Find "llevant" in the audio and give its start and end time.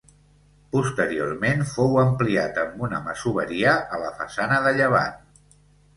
4.79-5.25